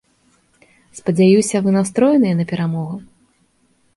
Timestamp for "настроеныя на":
1.77-2.45